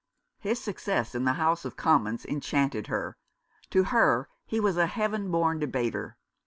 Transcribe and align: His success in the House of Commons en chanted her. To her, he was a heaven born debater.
His 0.39 0.59
success 0.59 1.13
in 1.13 1.25
the 1.25 1.33
House 1.33 1.63
of 1.63 1.77
Commons 1.77 2.25
en 2.27 2.41
chanted 2.41 2.87
her. 2.87 3.17
To 3.69 3.83
her, 3.83 4.29
he 4.47 4.59
was 4.59 4.75
a 4.75 4.87
heaven 4.87 5.29
born 5.29 5.59
debater. 5.59 6.17